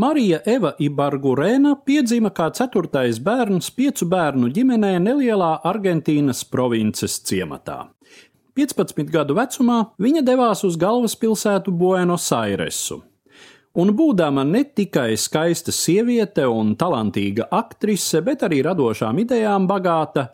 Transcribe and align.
Marija 0.00 0.38
Eva 0.48 0.70
Ibargurēna 0.80 1.74
piedzima 1.84 2.30
kā 2.32 2.46
ceturtais 2.56 3.18
bērns 3.20 3.66
piecu 3.76 4.06
bērnu 4.08 4.48
ģimenē 4.56 4.94
nelielā 5.02 5.50
Argentīnas 5.66 6.40
provinces 6.48 7.18
ciematā. 7.28 7.82
15 8.56 9.10
gadu 9.12 9.36
vecumā 9.36 9.80
viņa 10.00 10.22
devās 10.24 10.64
uz 10.64 10.78
galvaspilsētu 10.80 11.74
Buenos 11.82 12.30
Airesu, 12.32 13.02
Un 13.78 13.92
būdama 13.94 14.42
ne 14.42 14.64
tikai 14.64 15.12
skaista 15.14 15.70
sieviete 15.70 16.42
un 16.50 16.72
talantīga 16.74 17.44
aktrise, 17.54 18.18
bet 18.26 18.42
arī 18.42 18.64
radošām 18.66 19.20
idejām 19.22 19.68
bagāta, 19.70 20.24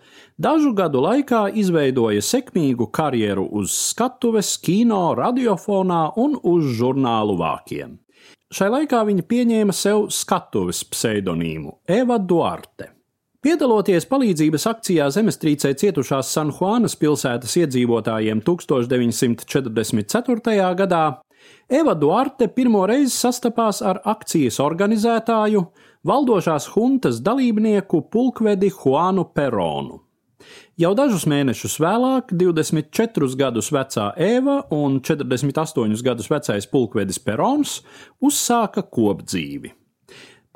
dažu 0.41 0.73
gadu 0.79 1.03
laikā 1.05 1.43
izveidoja 1.53 2.25
sekmīgu 2.25 2.89
karjeru 2.89 3.45
uz 3.61 3.77
skatuves, 3.91 4.55
kino, 4.57 5.11
radiofonā 5.19 6.01
un 6.17 6.41
uz 6.55 6.73
žurnālu 6.81 7.37
vākiem. 7.43 7.99
Šai 8.55 8.69
laikā 8.71 9.01
viņa 9.09 9.25
pieņēma 9.27 9.75
sev 9.75 10.05
skatuves 10.15 10.85
pseidonīmu 10.87 11.83
Eva 11.91 12.15
Duarte. 12.23 12.95
Piedaloties 13.43 14.07
palīdzības 14.07 14.67
akcijā 14.71 15.11
zemestrīcē 15.17 15.73
cietušās 15.81 16.31
Sanjuanas 16.31 16.95
pilsētas 17.01 17.57
iedzīvotājiem 17.59 18.39
1944. 18.47 20.55
gadā, 20.79 21.19
Eva 21.67 21.95
Duarte 21.99 22.47
pirmo 22.47 22.87
reizi 22.87 23.11
sastapās 23.17 23.83
ar 23.83 23.99
akcijas 24.15 24.63
organizētāju, 24.63 25.67
valdošās 26.07 26.71
huntas 26.77 27.19
dalībnieku 27.27 28.07
pulkvedi 28.15 28.71
Juanu 28.71 29.27
Peronu. 29.35 30.06
Jau 30.77 30.93
dažus 30.97 31.25
mēnešus 31.31 31.79
vēlāk, 31.81 32.35
24 32.37 33.33
gadus 33.41 33.73
vecā 33.73 34.11
Eva 34.21 34.61
un 34.75 35.01
48 35.01 36.05
gadus 36.05 36.29
vecais 36.31 36.69
pulkvedis 36.69 37.19
Perons 37.25 37.81
uzsāka 38.21 38.85
kopdzīvi. 38.85 39.73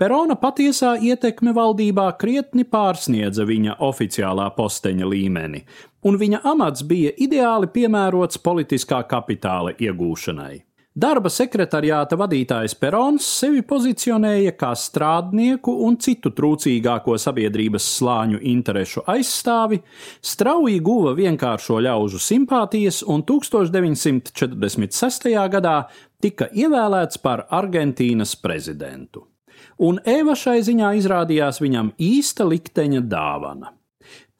Perona 0.00 0.32
patiesā 0.40 0.94
ietekme 0.96 1.52
valdībā 1.52 2.06
krietni 2.20 2.64
pārsniedza 2.64 3.44
viņa 3.44 3.74
oficiālā 3.84 4.46
posteņa 4.56 5.08
līmeni, 5.10 5.60
un 6.08 6.16
viņa 6.20 6.40
amats 6.48 6.86
bija 6.88 7.12
ideāli 7.20 7.68
piemērots 7.74 8.40
politiskā 8.40 9.02
kapitāla 9.10 9.74
iegūšanai. 9.76 10.69
Darba 10.90 11.30
sekretariāta 11.30 12.16
vadītājs 12.18 12.72
Perons 12.74 13.22
sevi 13.22 13.62
pozicionēja 13.62 14.50
kā 14.58 14.74
strādnieku 14.74 15.70
un 15.86 15.94
citu 16.02 16.34
trūcīgāko 16.34 17.14
sabiedrības 17.14 17.86
slāņu 18.00 18.42
interešu 18.50 19.06
aizstāvi, 19.06 19.78
strauji 20.18 20.82
guva 20.82 21.14
vienkāršo 21.14 21.78
ļaužu 21.86 22.18
simpātijas 22.18 23.06
un 23.06 23.22
1946. 23.22 25.30
gadā 25.54 25.86
tika 26.18 26.50
ievēlēts 26.50 27.22
par 27.22 27.46
Argentīnas 27.54 28.34
prezidentu. 28.42 29.30
Un 29.78 30.02
Eva 30.02 30.34
šai 30.34 30.58
ziņā 30.66 30.90
izrādījās 30.98 31.62
viņam 31.62 31.94
īsta 32.02 32.42
likteņa 32.50 33.06
dāvana. 33.06 33.78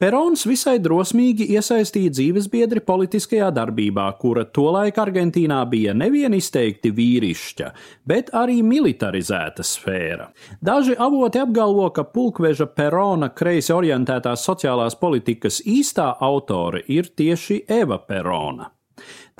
Perons 0.01 0.47
visai 0.49 0.79
drosmīgi 0.81 1.45
iesaistīja 1.53 2.09
dzīvesbiedri 2.15 2.81
politiskajā 2.81 3.51
darbībā, 3.53 4.07
kura 4.17 4.47
tolaik 4.49 4.97
Argentīnā 4.97 5.59
bija 5.69 5.93
nevien 5.93 6.33
izteikti 6.33 6.89
vīrišķa, 6.97 7.69
bet 8.09 8.33
arī 8.33 8.63
militarizēta 8.65 9.61
sfēra. 9.61 10.31
Daži 10.57 10.97
avoti 10.97 11.43
apgalvo, 11.43 11.91
ka 11.93 12.07
pulkveža 12.09 12.71
Perona 12.73 13.29
kreisi 13.29 13.77
orientētās 13.77 14.49
sociālās 14.49 14.97
politikas 14.97 15.61
īstā 15.69 16.15
autore 16.17 16.81
ir 16.89 17.13
tieši 17.13 17.61
Eva 17.69 18.01
Perona. 18.01 18.71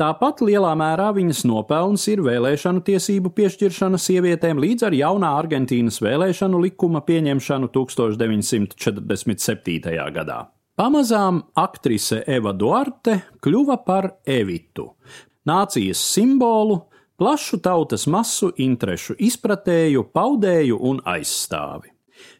Tāpat 0.01 0.39
lielā 0.41 0.71
mērā 0.73 1.11
viņas 1.13 1.43
nopelns 1.45 2.07
ir 2.09 2.23
vēlēšanu 2.25 2.81
tiesību 2.87 3.29
piešķiršana 3.37 3.99
sievietēm 4.01 4.57
līdz 4.63 4.87
ar 4.87 4.95
jaunā 4.97 5.29
Argentīnas 5.37 6.01
vēlēšanu 6.01 6.57
likuma 6.63 7.03
pieņemšanu 7.05 7.69
1947. 7.75 9.93
gadā. 10.15 10.39
Pamazām 10.73 11.45
aktrise 11.53 12.25
Eva 12.25 12.49
Duarte 12.57 13.29
kļuva 13.45 13.77
par 13.85 14.25
Evitu, 14.25 14.97
nācijas 15.45 16.01
simbolu, 16.15 16.89
plašu 17.21 17.61
tautas 17.61 18.09
masu 18.09 18.49
interešu 18.57 19.21
izpratēju, 19.21 20.09
paudēju 20.17 20.81
un 20.81 20.97
aizstāvi. 21.05 21.93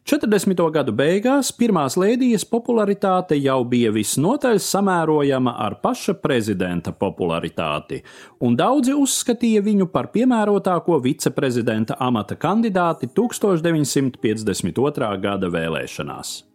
40. 0.08 0.72
gadu 0.74 0.94
beigās 0.98 1.52
pirmās 1.54 1.94
lēdijas 2.00 2.46
popularitāte 2.50 3.36
jau 3.38 3.60
bija 3.70 3.92
visnotaļ 3.94 4.58
samērojama 4.66 5.54
ar 5.66 5.76
paša 5.84 6.14
prezidenta 6.24 6.92
popularitāti, 6.92 8.02
un 8.42 8.56
daudzi 8.58 8.94
uzskatīja 8.98 9.62
viņu 9.66 9.88
par 9.94 10.08
piemērotāko 10.16 11.02
viceprezidenta 11.06 11.96
amata 12.00 12.36
kandidāti 12.36 13.08
1952. 13.14 15.22
gada 15.22 15.48
vēlēšanās. 15.54 16.52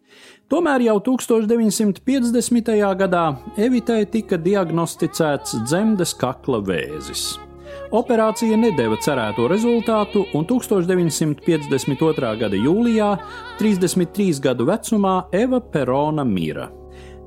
Tomēr 0.47 0.79
jau 0.85 0.95
1950. 1.03 2.71
gadā 3.01 3.25
Evitai 3.59 4.05
tika 4.11 4.37
diagnosticēts 4.39 5.59
dzemdes 5.67 6.15
kakla 6.15 6.61
vēzis. 6.63 7.46
Operācija 7.95 8.57
nedeva 8.59 8.97
cerēto 8.99 9.47
rezultātu, 9.51 10.25
un 10.35 10.47
1952. 10.47 12.33
gada 12.41 12.59
jūlijā, 12.59 13.13
33 13.61 14.41
gadu 14.43 14.67
vecumā, 14.67 15.15
Eva 15.31 15.61
Perona 15.61 16.25
mira. 16.27 16.67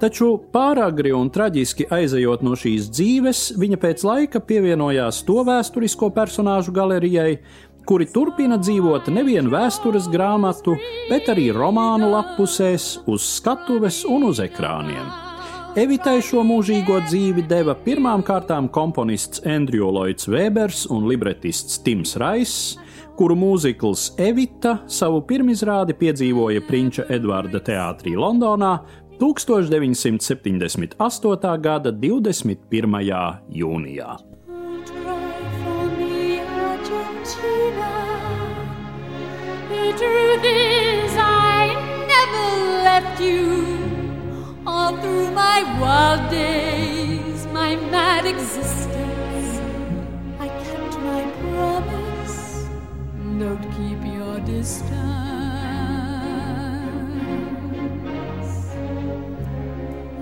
Taču 0.00 0.30
pāragri 0.52 1.10
un 1.12 1.28
traģiski 1.28 1.84
aizejot 1.92 2.40
no 2.44 2.54
šīs 2.56 2.88
dzīves, 2.88 3.40
viņa 3.60 3.78
pēc 3.82 4.04
laika 4.08 4.40
pievienojās 4.40 5.20
to 5.28 5.42
vēsturisko 5.44 6.08
personāžu 6.16 6.72
galerijai, 6.72 7.34
kuri 7.84 8.06
turpina 8.08 8.56
dzīvot 8.60 9.10
nevien 9.12 9.50
vēstures 9.52 10.08
grāmatu, 10.12 10.78
bet 11.10 11.28
arī 11.32 11.50
romānu 11.52 12.12
lapusēs, 12.14 12.94
uz 13.12 13.28
skatuves 13.36 14.06
un 14.08 14.30
uz 14.30 14.40
ekrāniem. 14.40 15.29
Evitai 15.78 16.16
šo 16.18 16.40
mūžīgo 16.42 16.96
dzīvi 17.04 17.44
deva 17.46 17.76
pirmām 17.78 18.24
kārtām 18.26 18.66
komponists 18.74 19.38
Andrew 19.46 19.86
Lloyds 19.86 20.26
Webers 20.26 20.82
un 20.90 21.06
libretists 21.06 21.78
Tims 21.86 22.18
Raiss, 22.18 22.74
kuru 23.14 23.38
mūzikls 23.38 24.18
Evita 24.18 24.82
savu 24.90 25.22
pirmizrādi 25.28 25.94
piedzīvoja 25.94 26.58
Prinča 26.66 27.06
Edvarda 27.14 27.62
teātrī 27.62 28.18
Londonā 28.18 28.82
1978. 29.22 30.98
gada 31.62 31.94
21. 31.94 33.46
jūnijā. 33.62 34.18
The 39.70 39.94
truth 39.94 40.42
is, 40.50 41.14
I 41.14 41.78
never 42.10 42.82
left 42.82 43.22
you. 43.22 43.69
Through 45.00 45.30
my 45.32 45.62
wild 45.80 46.30
days, 46.30 47.46
my 47.46 47.76
mad 47.76 48.26
existence. 48.26 49.60
I 50.38 50.48
kept 50.48 50.98
my 51.00 51.22
promise, 51.40 52.68
don't 53.38 53.66
keep 53.76 54.00
your 54.04 54.40
distance. 54.40 54.90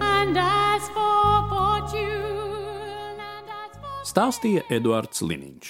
And 0.01 0.37
as 0.37 0.89
for 0.97 1.49
fortune, 1.53 3.19
and 3.33 3.49
as 3.63 3.73
for... 3.83 4.05
Stāstīja 4.05 4.63
Eduards 4.71 5.23
Liniņš. 5.23 5.69